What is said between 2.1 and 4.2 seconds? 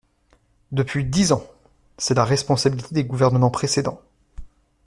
la responsabilité des gouvernements précédents.